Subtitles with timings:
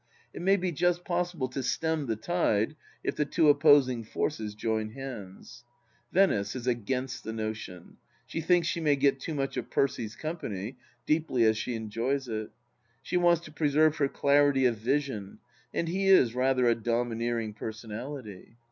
[0.33, 4.93] It may be just possible to stem the tide if the two opposing forces join
[4.93, 5.63] hands!
[6.11, 7.97] Venice is against the notion.
[8.25, 10.75] She thinks she may get too much of Percy's company,
[11.05, 12.49] deeply as she enjoys it.
[13.03, 15.37] She wants to preserve her clarity of vision,
[15.71, 18.57] and he is rather a domineering personality.